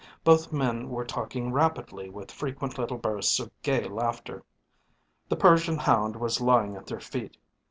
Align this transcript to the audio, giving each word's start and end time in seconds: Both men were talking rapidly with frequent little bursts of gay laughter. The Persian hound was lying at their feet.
Both 0.23 0.51
men 0.51 0.89
were 0.89 1.05
talking 1.05 1.51
rapidly 1.53 2.09
with 2.09 2.31
frequent 2.31 2.79
little 2.79 2.97
bursts 2.97 3.39
of 3.39 3.51
gay 3.61 3.83
laughter. 3.87 4.43
The 5.29 5.35
Persian 5.35 5.77
hound 5.77 6.15
was 6.15 6.41
lying 6.41 6.75
at 6.75 6.87
their 6.87 6.99
feet. 6.99 7.37